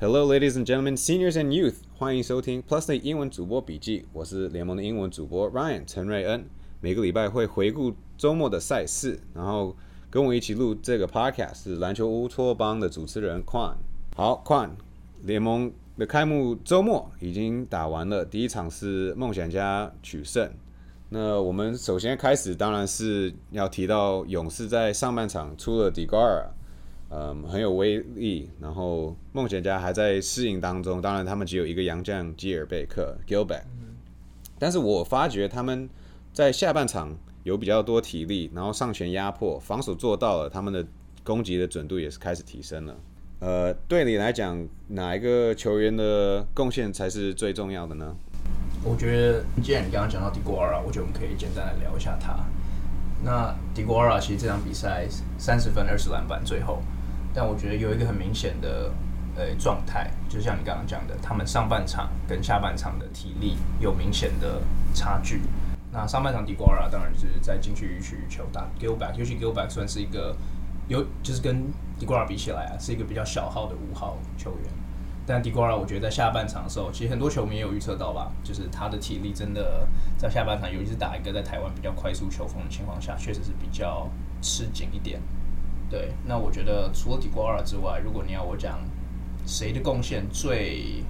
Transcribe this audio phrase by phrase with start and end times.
[0.00, 4.06] Hello, ladies and gentlemen, seniors and youth，欢迎收听 Plus 的英文主播笔记。
[4.12, 6.48] 我是联盟的英文主播 Ryan 陈瑞恩。
[6.80, 9.76] 每个礼拜会回顾周末的赛事，然后
[10.08, 13.74] 跟我一起录这个 podcast 是篮球乌托邦的主持人 Quan。
[14.14, 14.70] 好，Quan，
[15.24, 20.48] 联盟的开幕周末已经打完了，第一场是梦想家取胜。
[21.08, 26.50] 那我们首先开始，当然是要提到勇士在上半场出了 Digara。
[27.10, 28.50] 嗯，很有威力。
[28.60, 33.62] 然后梦想家还在适应当中，当然他们只有一个洋将基尔贝克 Gilbert，
[34.58, 35.88] 但是我发觉他们
[36.32, 40.86] 在下半场有比较多体力，然后上前压迫，防守做到了，他们的
[41.24, 42.96] 攻击的准度也是开始提升了。
[43.40, 48.14] 呃，对你来讲，哪一个球员的贡献才是最重要的呢？
[48.84, 52.36] 我觉得，既然你刚刚讲到迪戈尔，我觉得我们可以简单来聊一下他。
[53.24, 55.06] 那迪戈尔其实这场比赛
[55.38, 56.82] 三十分二十篮板，最后。
[57.40, 58.90] 但我觉得有一个很明显的
[59.36, 64.60] 呃状态，就像你刚刚讲的，他们上半场跟下半场的体力有明显的
[64.92, 65.42] 差距。
[65.92, 70.36] 那上半场迪瓜拉当然是在禁区允许球打 Gilback，尤其 Gilback 算是一个
[70.88, 74.72] 有就是跟迪瓜拉比起来啊，是一个比较小号的五号球员。
[75.24, 84.08] 但迪瓜拉我觉得在下半场的时候，其实很多球迷也有预测到吧，就是他的体力真的在下半场，尤其是打一个在台湾比较快速球风的情况下，确实是比较
[84.42, 85.20] 吃紧一点。
[85.90, 88.78] 对，那我觉得除了迪瓜尔之外，如果你要我讲
[89.46, 91.02] 谁的贡献最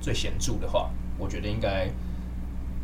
[0.00, 1.86] 最显著的话，我觉得应该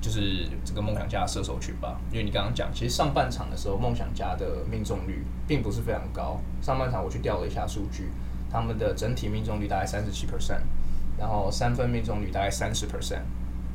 [0.01, 1.99] 就是这个梦想家射手群吧。
[2.13, 6.39] 因为你刚刚讲，其实上半场的时候，梦想家的命中率并不是非常高。
[6.61, 8.11] 上半场我去调了一下数据，
[8.51, 10.61] 他们的整体命中率大概三十七 percent，
[11.19, 13.23] 然后三分命中率大概三十 percent，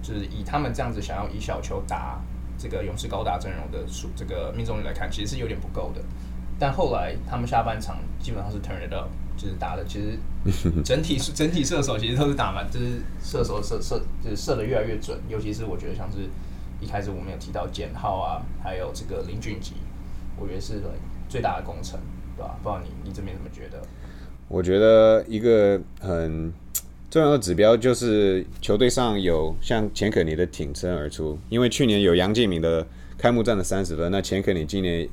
[0.04, 2.22] 就是以他们这样子想要以小球打
[2.56, 6.02] 这个勇士高达阵容的数这个命中率来看，其实是有点不够的。
[6.60, 10.18] 但后来他们下半场基本上是 turn it up，就是打的其实
[10.86, 15.18] 整体整体射手其实都是打满，就是射手射射就是射的越来越准。
[15.28, 16.20] 尤其是我觉得像是
[16.80, 19.74] 一开始我们有提到简浩啊，还有这个林俊杰，
[20.38, 20.82] 我觉得是
[21.28, 22.00] 最大的工程，
[22.38, 22.56] 对吧？
[22.62, 23.82] 不知道你你这边怎么觉得？
[24.48, 26.54] 我觉得一个很
[27.10, 32.86] 重要的指标就是球队上有像钱可尼的挺身而出，因为去年有杨敬敏的
[33.18, 35.10] 开幕战的三十分，那钱可尼今年。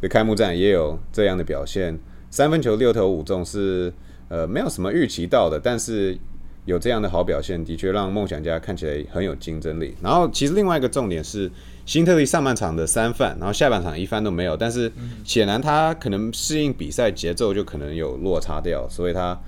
[0.00, 1.98] 的开幕战也有这样的表现，
[2.30, 3.92] 三分球六投五中是
[4.28, 6.16] 呃没有什么预期到的，但是
[6.64, 9.94] 有这样的好表现，的确让梦想家看起来很有竞争力。
[10.02, 11.50] 然后其实另外一个重点是，
[11.84, 14.90] 新特利上半场的三犯，然后下半场一犯都没有，但是
[15.24, 19.38] 显然他可能适应比赛节奏就可能有落差掉，所以他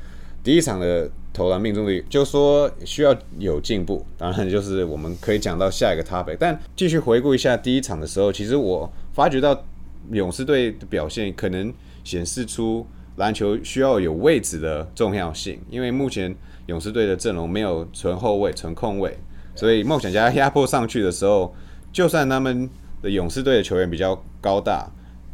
[0.43, 4.05] 第一场的投篮命中率就说需要有进步。
[4.19, 9.65] 当然就是我们可以讲到下一个 topic，但继续回顾一下第一场的时候，其实我发觉到。
[10.11, 12.87] 勇士队的表现可能显示出
[13.17, 16.35] 篮球需要有位置的重要性，因为目前
[16.67, 19.17] 勇士队的阵容没有纯后卫、纯控卫，
[19.55, 21.55] 所以梦想家 压迫上去的时候，
[21.93, 22.69] 就算他们
[23.03, 24.91] 的勇士队的球员比较高大、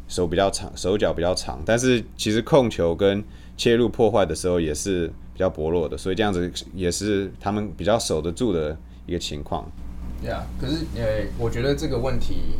[0.08, 3.22] 手比较长、手脚比较长，但是其实控球跟
[3.56, 9.70] 切入破坏的时候也是比较薄弱的，所以这样子也是他们比较守得住的一个情况。
[10.20, 12.58] 对啊，可是呃，我觉得这个问题。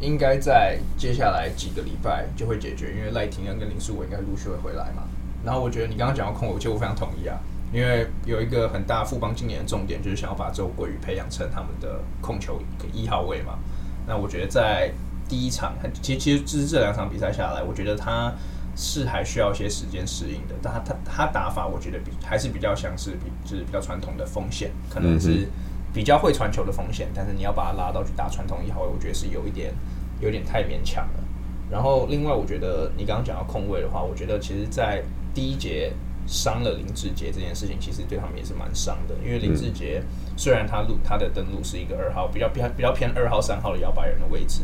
[0.00, 5.02] 应该在接下来几个礼拜就会解决，因为赖廷恩跟林书伟应该陆续会回来嘛。
[5.44, 7.38] 然后我觉得你刚刚讲到控球，其实我非常同意啊，
[7.72, 12.60] 因为有一个很大富邦今年的重点就是想要把周桂宇培养成他们的控球
[12.92, 13.58] 一号位嘛。
[14.06, 14.90] 那我觉得在
[15.28, 18.32] 第一场，其实其实就是这两场比赛下来，我觉得他
[18.74, 20.54] 是还需要一些时间适应的。
[20.62, 25.46] 但他他他打法，我觉得比还是比较像是比就是比较传统的锋线，可能是。
[25.92, 29.74] 比较会传球的风险，但是你要把他拉到去打传统一号位，我觉得是有一点
[30.20, 31.24] 有点太勉强了。
[31.70, 35.02] 然后另外，我觉得你刚刚讲到空位的话，我觉得其实，在
[35.34, 35.92] 第一节
[36.26, 39.14] 伤了林志杰这件事情，其实对他们也是蛮伤的。
[39.24, 40.02] 因为林志杰
[40.36, 44.62] 虽然他路他的登陆是一个二号，比较偏比较偏二号三号的摇摆人的位置，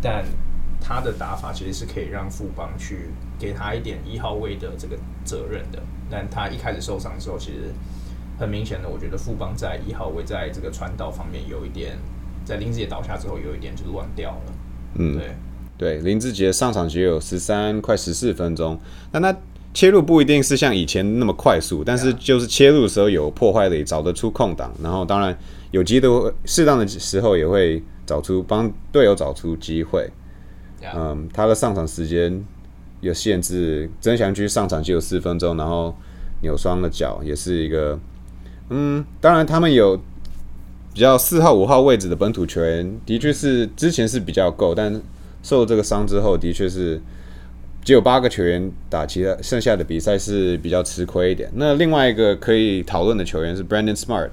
[0.00, 0.24] 但
[0.80, 5.80] 他的打法其实是可以让富邦去给他一点一号位的这个责任的。
[6.10, 7.72] 但他一开始受伤之后，其实。
[8.38, 11.96] 很明显的，我觉得富邦在一号位在这个传导方面有一点，
[12.44, 14.52] 在林志杰倒下之后有一点就乱掉了。
[14.96, 15.36] 嗯，对
[15.76, 18.78] 对，林志杰上场只有十三快十四分钟，
[19.12, 19.38] 那他
[19.72, 25.36] 切入不一定是像以前那么快速，但是就是切入的时候有破坏力，找得出空档，然后当然
[25.70, 26.08] 有机的
[26.44, 30.10] 适当的时候也会找出帮队友找出机会。
[30.94, 32.44] 嗯，他的上场时间
[33.00, 35.94] 有限制，曾祥居上场只有四分钟，然后
[36.42, 37.98] 扭伤了脚，也是一个。
[38.70, 39.96] 嗯，当然，他们有
[40.92, 45.00] 比较四号、五号位置的本土球员，的确是之前是比较够，但
[45.42, 47.00] 受这个伤之后，的确是
[47.82, 51.50] 只有八个球员打，其他剩下的比赛是比较吃亏一点。
[51.54, 54.30] 那另外一个可以讨论的球员是 Brandon Smart，、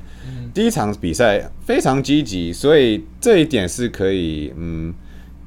[0.53, 4.93] 第一场比赛非常积极，所以这一点是可以嗯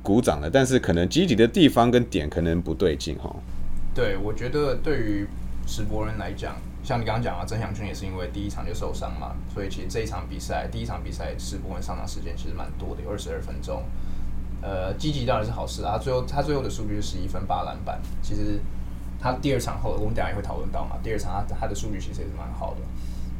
[0.03, 0.51] 鼓掌的。
[0.51, 3.35] 但是可能积极的地方跟点可能不对劲哈。
[3.95, 5.27] 对，我觉得对于
[5.67, 13.83] 石博人来讲，像你刚刚讲啊，曾祥军也是因为第一场就受伤嘛，所以其实这一场比赛，第一场比赛石博人上场时间其实蛮多的，有二十二分钟。
[14.61, 15.93] 呃，积极当然是好事啊。
[15.93, 18.61] 他最后他最后的数据是十一分八篮板，其实
[19.19, 20.99] 他第二场后，我们等下也会讨论到嘛。
[21.03, 22.81] 第二场他他的数据其实也是蛮好的，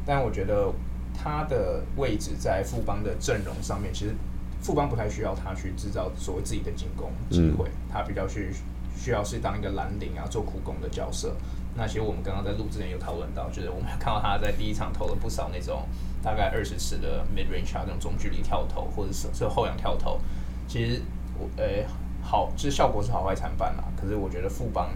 [0.05, 0.73] 但我觉得
[1.15, 4.15] 他的位置在富邦的阵容上面，其实
[4.59, 8.51] 富邦不太需要他去制造所谓自己的进攻机会，他比较去
[8.97, 11.35] 需要是当一个蓝领啊，做苦工的角色。
[11.77, 15.83] 那其实我们刚刚在录之前有讨论到，就是我们看到他在第一场投了不少那种
[16.23, 20.19] 大概二十尺的 mid range 啊，那种中距离跳投，或者是是后仰跳投。
[20.67, 21.01] 其实
[21.37, 21.83] 我呃
[22.23, 23.83] 好，就是效果是好坏参半啦。
[23.99, 24.89] 可是我觉得富邦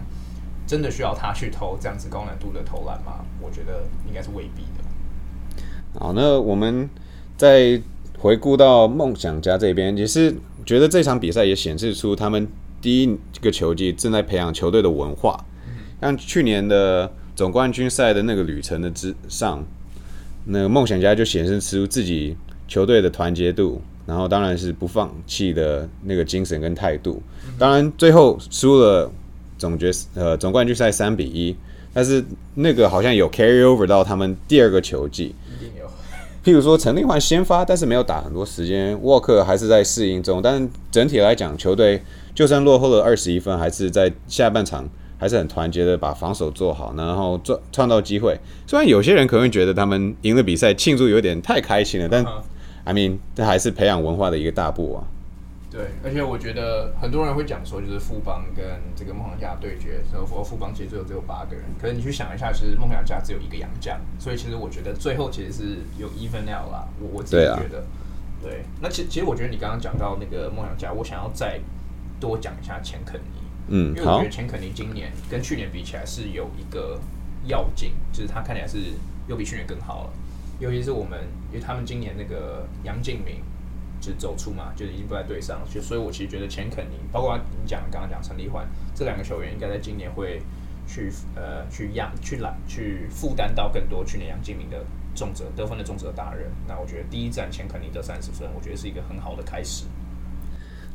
[0.66, 3.24] 真的需要他去投这样子高难度的投篮吗？
[3.40, 6.00] 我觉得应该是未必的。
[6.00, 6.88] 好，那我们
[7.36, 7.80] 再
[8.18, 10.34] 回顾到梦想家这边，也是
[10.64, 12.48] 觉得这场比赛也显示出他们
[12.80, 15.44] 第一个球季正在培养球队的文化。
[16.00, 19.64] 像去年的总冠军赛的那个旅程的之上，
[20.46, 22.36] 那个梦想家就显示出自己
[22.66, 27.22] 球队的团结度，然后当然是不放弃的那个精神跟态度。
[27.58, 29.10] 当然最后输了
[29.58, 31.54] 总决呃总冠军赛三比一，
[31.92, 32.24] 但是
[32.54, 35.34] 那个好像有 carry over 到他们第二个球季。
[36.42, 40.40] 譬如说陈立焕先发，但是没有打很多时间，沃克还是在适应中。
[40.40, 42.02] 但整体来讲，球队
[42.34, 44.88] 就算落后了二十一分，还是在下半场
[45.20, 48.34] 还是很团结的把防守做好，然后创创造机会。
[48.66, 52.42] 虽然有些人可能会觉得他们赢了比赛庆祝有点太开心了，但嗯
[52.84, 55.04] I mean 这还是培养文化的一个大步啊。
[55.70, 58.64] 对，而且我觉得很多人会讲说，就是富邦跟
[58.96, 65.62] 这个梦想家对决，然后富邦其实最后只有八个人，可是你去想一下，其实梦想家只有一个洋将，所以其实我觉得最后其实是
[65.98, 67.84] 有 even out 啦，我我自己对啊觉得。
[68.42, 71.60] 对，那其其实我觉得你刚刚讲到那个梦想家，我想要再
[72.18, 73.39] 多讲一下钱肯尼，
[73.70, 77.00] 嗯因为我觉得钱肯尼今年跟去年比起来是有一个
[77.46, 78.78] 要紧，就是他看起来是
[79.26, 80.10] 又比去年更好了。
[80.58, 81.18] 尤其是我们，
[81.50, 83.36] 因为他们今年那个杨敬明
[83.98, 90.42] 就是走出嘛，就是已经不在队上了，就所以我其实觉得钱肯尼，包括你讲刚刚讲陈立焕这两个球员，应该在今年会
[90.86, 94.84] 去呃去压去揽去负担到更多去年杨敬明的
[95.14, 96.50] 重责得分的重责大任。
[96.68, 99.84] 那我觉得第一站钱肯尼得三十分，我觉得是一个很好的开始。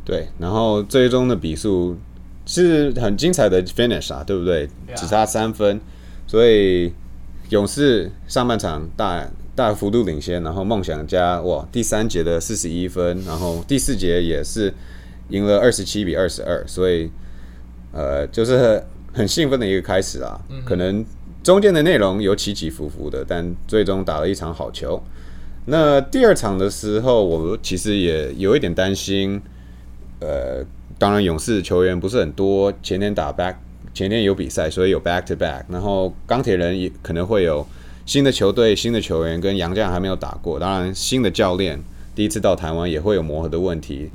[0.04, 1.98] 对，然后最终的比数
[2.46, 5.80] 是很精彩的 finish 啊，对不对只差三分，
[6.28, 6.94] 所以
[7.50, 14.74] 勇士上半场大大幅度领先，然后梦想家哇第三节的四十一分，然后第四节也是
[15.30, 17.10] 赢了二十七比二十二，所以
[17.92, 18.84] 呃就是很
[19.14, 20.40] 很兴奋的一个开始啊。
[20.66, 21.06] 可能
[21.44, 25.02] 中间的内容有起起伏伏的，但最终打了一场好球。
[25.68, 29.42] 那第二场的时候，我其实也有一点担心，
[30.20, 30.64] 呃，
[30.98, 33.56] 当然勇士球员不是很多，前天打 back，
[33.94, 37.66] 前天有比赛，所以有 back to back，然后钢铁人也可能会有
[38.06, 41.80] 新的球队、新的球员跟杨将还没有打过，当然新的教练
[42.14, 44.10] 第一次到台湾也会有磨合的问题。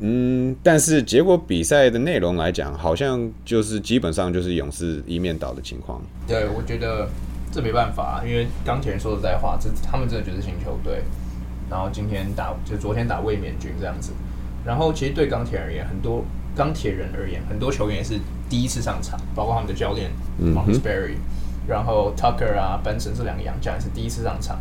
[0.00, 6.02] 嗯，但是结果比赛的内容来讲，好像就是基本上就是勇士一面倒的情况。
[6.26, 7.08] 对，我觉得
[7.52, 11.02] 这没办法，因为钢铁人说实在话，这他们真的就是新球队。
[11.70, 14.12] 然后今天打，就昨天打卫冕军这样子。
[14.64, 16.24] 然后其实对钢铁而言，很多
[16.56, 18.18] 钢铁人而言，很多球员也是
[18.48, 21.16] 第一次上场，包括他们的教练嗯 m 哼 o n t Berry，、
[21.68, 24.58] 然后 Tucker 啊、Benson 这两个洋将也是第一次上场，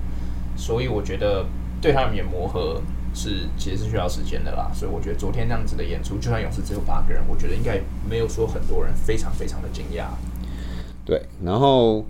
[0.56, 1.46] 所以我觉得
[1.82, 2.82] 对他们也磨合
[3.14, 4.72] 是其实是需要时间的啦。
[4.74, 7.80] 所以我觉得昨天那样子的演出，就算勇士只有八个人，我觉得应该
[8.10, 10.06] 没有说很多人非常非常的惊讶。
[11.06, 12.06] 对，然后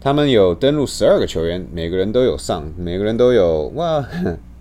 [0.00, 4.04] 他们有登录十二个球员，每个人都有上，每个人都有哇，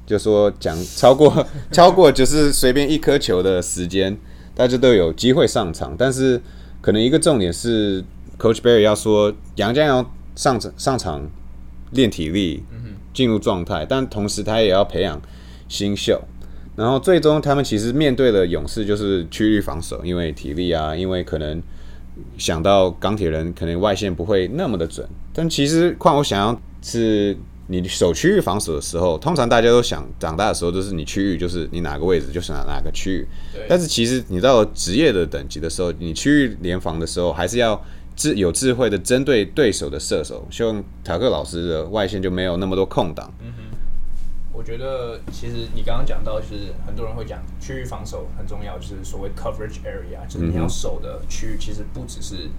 [0.06, 4.18] 就说讲超过 超过就是随便一颗球的时间，
[4.54, 5.96] 大家都有机会上场。
[5.98, 6.42] 但是
[6.82, 8.04] 可能一个重点是
[8.38, 11.30] ，Coach Barry 要说杨家要上场上场
[11.92, 12.64] 练体力，
[13.14, 15.22] 进入状态，但同时他也要培养
[15.68, 16.22] 新秀。
[16.76, 21.64] 然后最终他们其实面对了勇士，就是区域防守，因为体力啊，因为可能
[22.38, 33.66] 想到钢铁人可能外线不会那么的准，但其实况我想要是你守区域防守的时候，通常大家都想长大的时候就是你区域就是你哪个位置就是哪哪个区域，对。
[33.68, 37.82] 但是其实你到职业的等级的时候，你区域联防的时候还是要
[38.16, 43.62] 智有智慧的针对对手的射手，像塔克老师的外线就没有那么多空档，嗯哼。
[44.58, 52.50] 我觉得其实你刚刚讲到，就是很多人会讲区域防守很重要，就是所谓 coverage area，就是你要守的区域其实不只是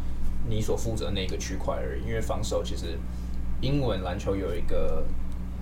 [0.46, 2.06] 你所负责那个区块而已。
[2.06, 2.98] 因为防守其实
[3.60, 5.04] 英文篮球有一个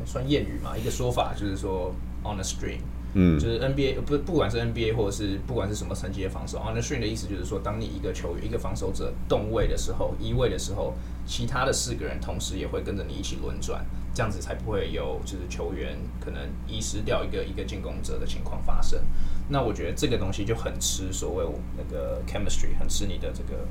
[0.05, 2.81] 算谚语嘛，一个说法就是说 on a string。
[3.17, 19.01] 嗯，就是 NBA 不不管是 NBA 或者是不管是什么层级的防守，on the string 的意思就是说，当你一个球员一个防守者动位的时候，移位的时候，其他的四个人同时也会跟着你一起轮转，这样子才不会有就是球员可能遗失掉一个一个进攻者的情况发生。
[19.49, 21.47] 那我觉得这个东西就很吃所谓
[21.77, 23.65] 那个 chemistry，很吃你的这个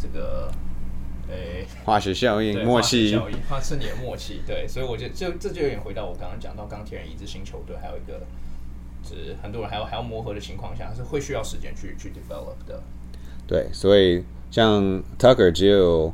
[0.00, 0.50] 这个
[1.30, 4.40] 诶化学效应、默契，化学效应，它是你的默契。
[4.46, 8.26] 对，所以我觉得就这就有点回到我刚刚讲到钢铁人一支新球队，还有一个
[9.02, 12.82] 就是很多人还要还要磨合的情况下，是会需要时间去去 develop 的。
[13.46, 16.12] 对，所以像 Tucker 只有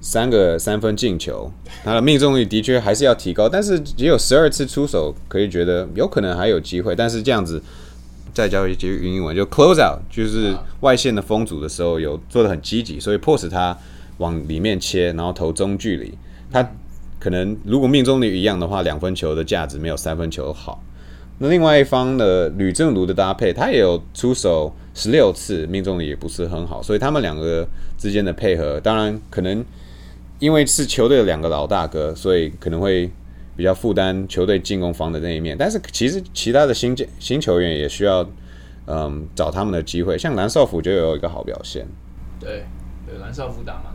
[0.00, 1.50] 三个三分进球，
[1.84, 7.62] 他的命中率的确还是要提高，但是只有十二次出手，可以觉得有可能还有机会，但是这样子
[8.32, 13.76] 再教一句英文，就 close out，就是外线的封阻的时候有做的很积极，所以迫使他
[14.18, 16.16] 往里面切，然后投中距离，
[16.50, 16.68] 他
[17.18, 20.82] 可能如果命中率一样的话，两分球的价值没有三分球好。
[21.38, 27.66] 那另外一方的吕正如的搭配，他也有出手十六次，命中率也不是很好，所以他们两个
[27.98, 29.64] 之间的配合，当然可能
[30.38, 33.10] 因为是球队的两个老大哥，所以可能会
[33.56, 35.56] 比较负担球队进攻方的那一面。
[35.58, 38.24] 但是其实其他的新建新球员也需要
[38.86, 41.84] 嗯找他们的机会，像蓝少辅就有一个好表现。
[42.38, 42.64] 对
[43.04, 43.93] 对，蓝少辅打蛮好的。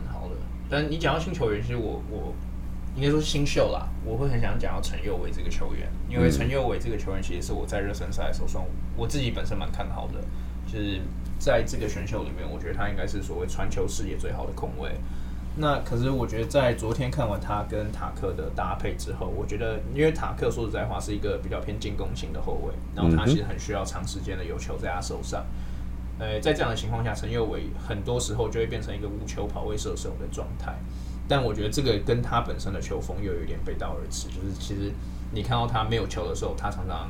[0.70, 2.32] 但你讲到新球员，其实我我
[2.94, 8.64] 应该说是新秀啦，我会很想讲到陈佑伟这个球员，因为陈佑伟这个球员其实是我在热身赛的时候算
[8.96, 10.14] 我自己本身蛮看好的，
[10.66, 11.00] 就是
[11.38, 14.92] 在这个选秀里面，我觉得他应该是所谓传球视野最好的控卫。
[15.56, 25.44] 那可是我觉得在昨天看完他跟塔克的搭配之后，我觉得因为塔克说实在话是一个比较偏进攻型的后卫，然后他其实很需要长时间的有球在他手上。
[26.20, 30.74] 呃，在这样的情况下，陈佑伟很多时候就会变成一个无球跑位射手的状态。
[31.26, 34.92] 但我觉得这个跟他本身的球风又有一点背道而驰，就是其实
[35.32, 37.08] 你看到他没有球的时候，他常常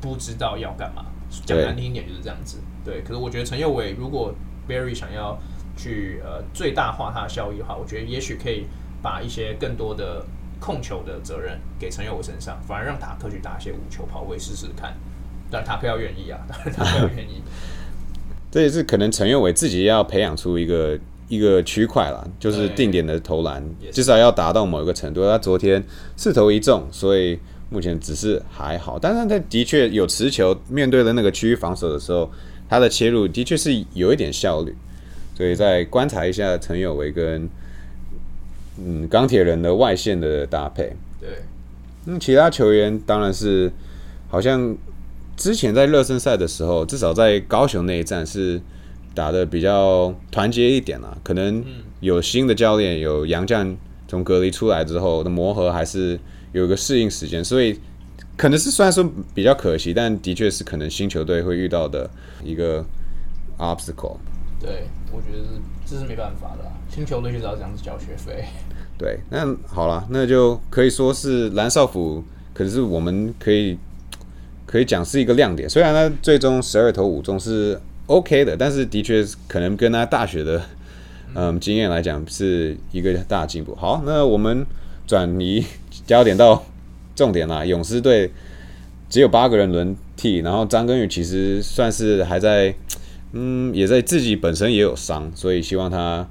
[0.00, 1.06] 不知道要干嘛。
[1.46, 2.58] 讲难听一点就是这样子。
[2.84, 4.34] 对，可是我觉得陈佑伟如果
[4.68, 5.38] Barry 想要
[5.76, 8.66] 去呃最大化他的效益的话，我觉得也许可以
[9.00, 10.24] 把一些更多的
[10.60, 14.94] 控球的责任给陈佑伟身上，反而让塔克去打一些无球跑位试试看。
[15.50, 17.42] 但塔克要愿意啊，当然塔克要愿意。
[18.56, 20.98] 这也是可能陈佑伟自己要培养出一个
[21.28, 25.28] 一个区块啦，就是定点的投篮，至少要达到某一个程度。
[25.28, 25.84] 他昨天
[26.16, 32.30] 四投一中，所以目前只是还好，但是他的确有持球，面对了那个区域防守的时候，
[32.66, 34.74] 他的切入的确是有一点效率。
[35.36, 37.46] 所以再观察一下陈友维跟
[38.78, 40.96] 嗯钢铁人的外线的搭配。
[41.20, 41.28] 对，
[42.06, 43.70] 嗯，其他球员当然是
[44.30, 44.74] 好像
[45.36, 48.60] 之前在热身赛的时候，至少在高雄那一站是
[49.14, 51.16] 打的比较团结一点啦。
[51.22, 51.64] 可能
[52.00, 53.76] 有新的教练，有杨将
[54.08, 56.18] 从隔离出来之后的磨合，还是
[56.52, 57.78] 有一个适应时间，所以
[58.36, 62.08] 可能是虽然说比较可惜，但的确是可能新球队会遇到的
[62.42, 62.84] 一个
[63.58, 64.16] obstacle。
[64.58, 68.44] 对，我觉得是这是没办法的啊、新球队就是要这样子交学费。
[68.98, 72.24] 对，那好了，那就可以说是蓝少府，
[72.54, 73.78] 可是我们可以
[74.76, 75.68] 可以讲是一个亮点。
[75.68, 80.62] 虽然他最终十二投五中是 OK 的，但是的确可能跟他大学的
[81.34, 83.74] 嗯经验来讲是一个大进步。
[83.74, 84.66] 好，那我们
[85.06, 85.64] 转移
[86.06, 86.62] 焦点到
[87.14, 88.30] 重点啦，勇士队
[89.08, 92.74] 只有八个人轮替，然后张根宇其实算是还在
[93.32, 96.28] 嗯也在自己本身也有伤，所以希望他。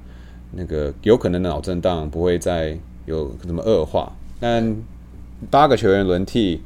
[0.52, 4.10] 那个有可能的脑震荡不会再有什么恶化，
[4.40, 4.76] 但
[5.50, 6.62] 八个球员轮替，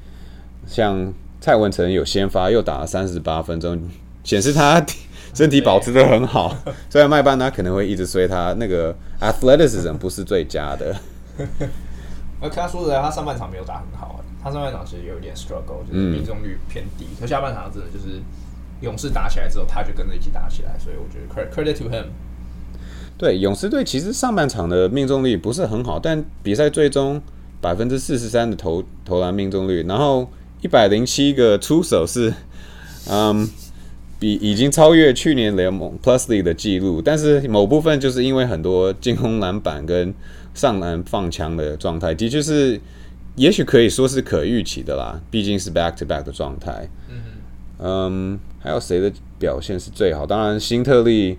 [0.67, 3.81] 像蔡文成有先发，又打了三十八分钟，
[4.23, 4.85] 显示他
[5.33, 6.55] 身体保持的很好。
[6.91, 10.95] 虽然麦班他可能会一直衰，他那个 athleticism 不是最佳的。
[12.43, 17.07] 而他说的，他上半场没有打很好，他上半场其实有一点 struggle，就是命中率偏低。
[17.19, 18.21] 可下半场真的就是
[18.81, 22.05] 勇士打起来之后，他就跟着一起打起来，所以我觉得 credit to him。
[23.17, 27.21] 对勇士队其实上半场的命中率不是很好，但比赛最终
[27.61, 30.31] 百分之四十三的投投篮命中率，然后
[30.63, 32.33] 一百零七个出手是，
[33.09, 33.49] 嗯，
[34.19, 40.15] 比已经超越去年联盟 Plusly 的记录，但是某部分就是因为很多进攻篮板跟
[40.55, 42.81] 上篮放枪的状态，的确是
[43.37, 46.89] 也许可以说是可预期的啦，毕竟是 back to back 的状态。
[47.79, 50.27] 嗯，还有谁的表现是最好？
[50.27, 51.39] 当然，辛特利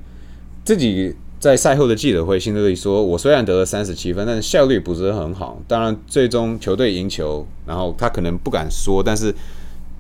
[0.64, 1.16] 自己。
[1.42, 5.60] 在赛后的记者会，辛德利说：“我虽然得了三十七分，但是效率不是很好。
[5.68, 9.34] 当然，最终球队赢球，然后他可能不敢说，但是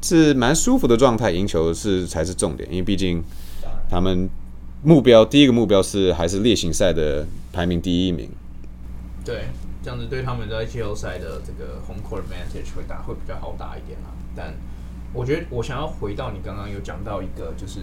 [0.03, 1.31] 是蛮舒服的状态。
[1.31, 3.23] 赢球是才是重点，因为毕竟
[3.89, 4.29] 他们
[4.83, 8.29] 目标第一个目标是还是例行赛的排名第一名。
[9.25, 9.45] 对，
[9.81, 14.11] 这样子对他们在季后赛的这个 home court advantage 会打会比较好打一点啦。
[14.35, 14.53] 但
[15.11, 17.79] 我觉得我想要回到你刚刚有讲到一个，就是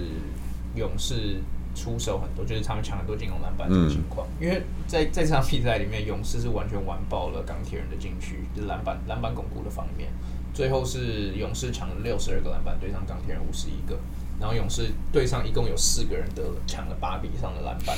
[0.76, 1.42] 勇士。
[1.78, 4.26] 出手很多，就是他们抢很多进攻篮板这个情况。
[4.40, 10.10] 因为在在这场比赛里面，勇士是完全完爆了钢铁人的禁区，就是篮板篮板巩固的方面。
[10.52, 13.96] 最后是勇士抢了六十二个篮板，对上钢铁人五十一个。
[14.40, 17.96] 然后勇士队上一共有四个人得了抢了八个以上的篮板。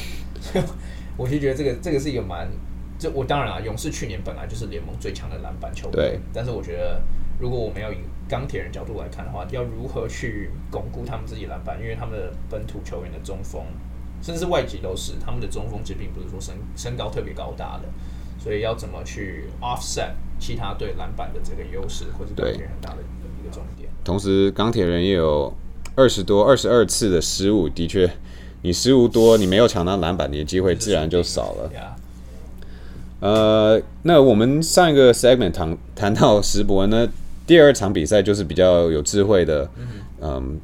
[1.17, 2.49] 我就觉得这个这个是一个蛮，
[2.99, 7.01] 这我当然啊，勇士去年本来就是联盟最强的篮板球队，但是我觉得
[7.39, 7.99] 如果我们要赢。
[8.31, 11.77] 钢铁人角度来看的话，要如何去巩固他们自己篮板？
[11.83, 13.61] 因为他们的本土球员的中锋，
[14.23, 17.89] 甚至外籍都是他们的中锋，其实并不是说身身高特别高大的，
[18.39, 23.03] 所以要怎么去 offset 其他对篮板的这个优势，或是钢铁人很大的
[23.43, 23.91] 一个重点。
[24.05, 25.53] 同时，钢铁人也有
[25.97, 28.09] 二十多、二十二次的失误，的确，
[28.63, 31.71] 你失误多，你没有抢到篮板，你的机会自然就少了。
[33.21, 37.07] 呃，那我们上一个 segment 谈谈到石博呢？
[37.51, 39.69] 第二场比赛就是比较有智慧的，
[40.21, 40.61] 嗯，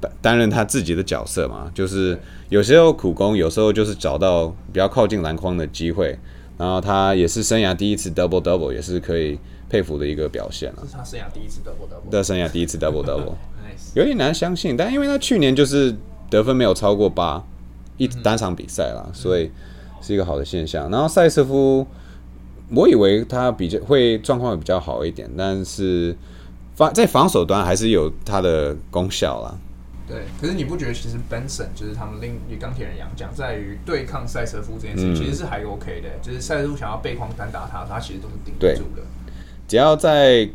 [0.00, 6.18] 担担任他自己的角色嘛，就是有时候苦攻，有时候就是找到比较靠近篮筐的机会，
[6.56, 10.82] 然后他也是生涯第一次 double double，也是可以佩服的一个表现了。
[10.88, 12.10] 是他生涯第一次 double double。
[12.10, 13.34] 的生涯第一次 double double，
[13.92, 15.94] 有点难相信，但因为他去年就是
[16.30, 17.44] 得分没有超过八
[17.98, 19.50] 一单场比赛啦，所以
[20.00, 20.90] 是一个好的现象。
[20.90, 21.86] 然后塞斯夫。
[22.74, 26.16] 我以为他比较会状况会比较好一点，但是
[26.74, 29.54] 防在防守端还是有他的功效啦。
[30.08, 36.08] 对，可是你不觉得其实 Benson 就是他们另与钢铁人杨将在于对抗赛车夫这件事，其实是还 OK 的。
[36.22, 39.02] 就是赛车夫想要背筐单打他，他其实都是顶得住的。
[39.68, 40.48] 只要在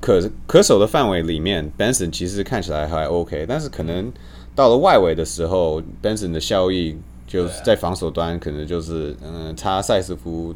[0.00, 4.12] 可可守的范围里面，Benson 其实看起来还 OK，但是可能
[4.54, 6.96] 到了外围的时候，Benson 的效益。
[7.32, 10.54] 就是在防守端，可能就是嗯，差塞斯夫，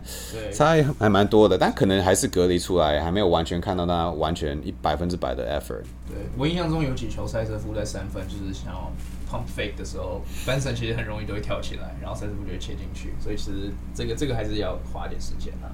[0.50, 5.82] 差还蛮多的，但可能还是隔离出来，还没有完全看到他完全一百分之百的 effort。
[6.08, 8.90] 对我印象中有几球塞斯夫在三分，就是想要
[9.30, 15.68] pump fake 的时候，Benson 其实很容易都会跳起来，然后塞斯夫就会切进去，所以其实这个这个还是要花点时间啊。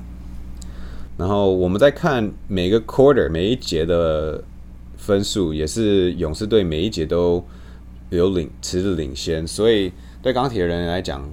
[1.16, 4.42] 然后我们再看每个 quarter 每一节的
[4.96, 7.44] 分数，也是勇士队每一节都
[8.08, 9.92] 有领持着领先，所以。
[10.22, 11.26] 对钢铁人来讲，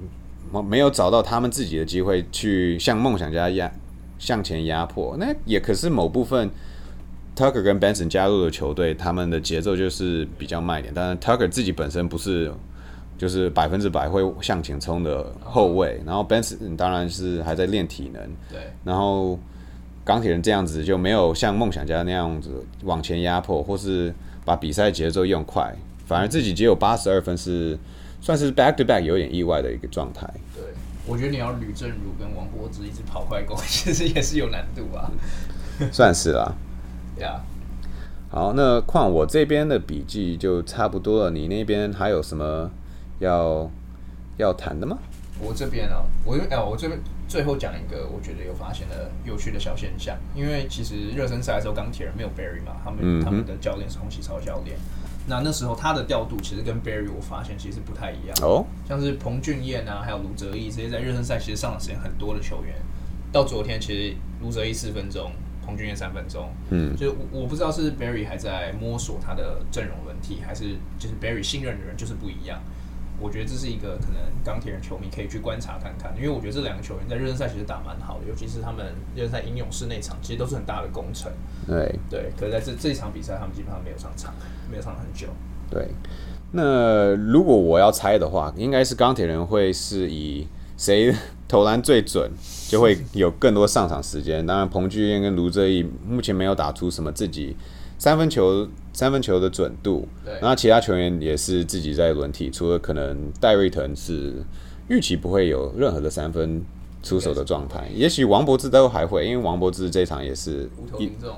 [0.65, 3.69] 没有找到他们自己的机会去向梦想家压
[4.17, 6.49] 向前压迫，那也可是某部分
[7.35, 10.93] Tucker 跟 Benson 加入的球队，他们的节奏就是比较慢一点。
[10.95, 12.49] 但是 Tucker 自己本身不是
[13.17, 18.23] 就是百分之百会向前冲的后卫，然后 Benson 当然是还在练体能。
[18.49, 19.37] 对，然后
[20.05, 27.77] 钢铁人这样子就没有像梦想家那样子往前压迫，或是把比赛节奏用快，反而自己只有八十二分是。
[28.21, 30.27] 算是 back to back 有点意外的一个状态。
[30.55, 30.63] 对，
[31.05, 35.09] 我觉得你要吕正如跟王柏芝一直跑快攻， 其实也是有难度啊。
[35.91, 36.53] 算是啦。
[37.19, 37.41] 呀。
[38.29, 41.31] 好，那况我这边的笔记就差不多了。
[41.31, 42.69] 你那边还有什么
[43.19, 43.71] 要
[44.35, 44.97] 要谈的吗？
[45.39, 54.75] 我这边啊，我哎，我这边最后讲一个我觉得有发现的有趣的小现象，因为其实热身赛的时候钢铁人没有 Barry 嘛，他们他们的教练是洪启超教练。
[55.27, 58.37] 那那时候他的调度其实跟 Barry 我发现其实不太一样。
[58.41, 62.73] 哦，像是彭俊彦啊，还有卢哲义这些在热身赛其实上场时间很多的球员，
[63.31, 65.31] 到昨天其实卢哲义四分钟，
[65.65, 72.61] 彭俊彦三分钟，嗯，就我不知道是 Barry 还在摸索他的阵容问题，还是就是 Barry 信任的人就是不一样。
[73.19, 81.31] 我觉得这是一个可能钢铁人球迷可以去观察看看，因为我觉得这两个球员在热身赛其实打蛮好的，尤其是他们热身赛英勇士那场，其实都是很大的工程。
[81.65, 84.33] 对对，可是在这这一场比赛，他们基本上没有上场，
[84.69, 85.27] 没有上很久。
[85.69, 85.87] 对，
[86.51, 91.13] 那如果我要猜的话，应该是钢铁人会是以谁
[91.47, 92.29] 投篮最准，
[92.69, 94.45] 就会有更多上场时间。
[94.45, 97.57] 当然，彭巨彦跟卢哲义目前没有打出什么自己。
[97.97, 100.07] 三分球三分球的准度，
[100.41, 104.43] 然后其他球员也是自己在轮替，除了可能戴瑞腾是
[104.87, 106.63] 预期不会有任何的三分
[107.03, 111.35] 出手的状态，也许王柏芝都还会，因为王柏芝这场也是五投零中，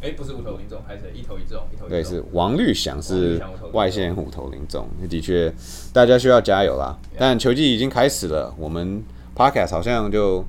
[0.00, 1.88] 哎，不是五投零中，还是一投一中，一投一中。
[1.88, 2.22] 对，是。
[2.32, 3.40] 王绿祥是
[3.72, 5.52] 外线五投零中，的确
[5.92, 6.98] 大家需要加油啦。
[7.16, 9.02] 但球季已经开始了，我们
[9.36, 10.44] podcast 好像就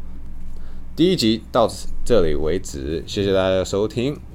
[0.95, 1.69] 第一集到
[2.03, 4.17] 这里为止，谢谢大家的收听。